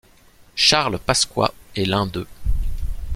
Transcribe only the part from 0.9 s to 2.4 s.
Pasqua est l'un d'eux.